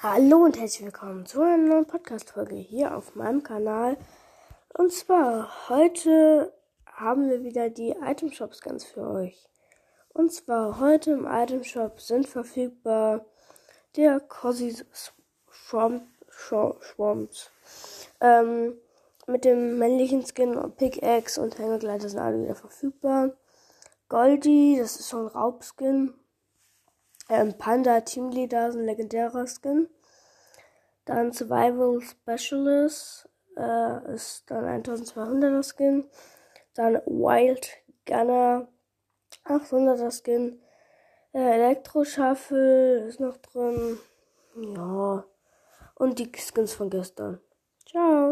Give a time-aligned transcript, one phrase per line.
[0.00, 3.96] Hallo und herzlich willkommen zu einer neuen Podcast-Folge hier auf meinem Kanal.
[4.76, 6.52] Und zwar heute
[6.84, 9.48] haben wir wieder die Item Shops ganz für euch.
[10.12, 13.24] Und zwar heute im Item Shop sind verfügbar
[13.96, 14.76] der Cosy
[15.50, 17.50] Swamp, Swamps.
[18.20, 18.76] Ähm,
[19.26, 23.30] mit dem männlichen Skin und Pickaxe und Hängergleiter sind alle wieder verfügbar.
[24.10, 26.12] Goldie, das ist so ein Raubskin.
[27.28, 29.88] Ähm, Panda Teamleader ist ein legendärer Skin.
[31.04, 36.04] Dann Survival Specialist äh, ist dann 1200er Skin.
[36.74, 37.70] Dann Wild
[38.06, 38.68] Gunner
[39.44, 40.60] 800er Skin.
[41.32, 43.98] Äh, Elektro Shuffle ist noch drin.
[44.56, 45.24] Ja.
[45.96, 47.40] Und die Skins von gestern.
[47.86, 48.23] Ciao.